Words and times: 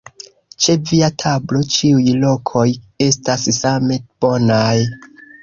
Ĉe 0.63 0.73
via 0.91 1.09
tablo 1.23 1.61
ĉiuj 1.73 2.15
lokoj 2.23 2.65
estas 3.09 3.45
same 3.59 4.01
bonaj! 4.27 4.75